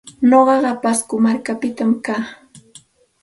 [0.29, 2.23] Nuqaqa Pasco markapita kaa.